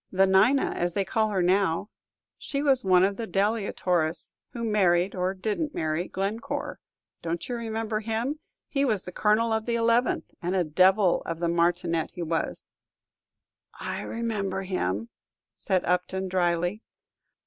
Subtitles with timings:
[0.11, 1.91] "The Nina, as they call her now.
[2.39, 6.79] She was one of the Delia Torres, who married, or didn't marry, Glencore.
[7.21, 8.39] Don't you remember him?
[8.67, 12.71] He was Colonel of the Eleventh, and a devil of a martinet he was."
[13.79, 15.09] "I remember him,"
[15.53, 16.81] said Upton, dryly.